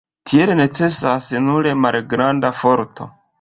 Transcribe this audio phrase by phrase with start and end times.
[0.29, 3.09] Tiel necesas nur malgranda forto.